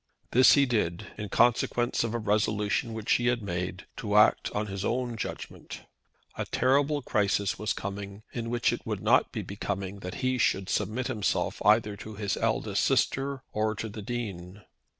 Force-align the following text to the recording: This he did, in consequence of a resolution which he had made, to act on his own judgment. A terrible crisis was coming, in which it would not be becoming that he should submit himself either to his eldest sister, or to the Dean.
This 0.31 0.53
he 0.53 0.65
did, 0.65 1.11
in 1.15 1.29
consequence 1.29 2.03
of 2.03 2.15
a 2.15 2.17
resolution 2.17 2.95
which 2.95 3.11
he 3.11 3.27
had 3.27 3.43
made, 3.43 3.85
to 3.97 4.15
act 4.15 4.49
on 4.49 4.65
his 4.65 4.83
own 4.83 5.15
judgment. 5.15 5.81
A 6.35 6.45
terrible 6.45 7.03
crisis 7.03 7.59
was 7.59 7.71
coming, 7.71 8.23
in 8.33 8.49
which 8.49 8.73
it 8.73 8.83
would 8.83 9.03
not 9.03 9.31
be 9.31 9.43
becoming 9.43 9.99
that 9.99 10.15
he 10.25 10.39
should 10.39 10.69
submit 10.69 11.05
himself 11.05 11.61
either 11.63 11.95
to 11.97 12.15
his 12.15 12.35
eldest 12.35 12.83
sister, 12.83 13.43
or 13.53 13.75
to 13.75 13.89
the 13.89 14.01
Dean. 14.01 14.63